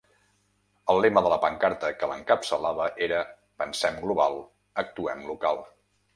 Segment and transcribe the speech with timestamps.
[0.93, 3.21] El lema de la pancarta que l’encapçalava era:
[3.63, 4.43] Pensem global,
[4.87, 5.63] actuem local.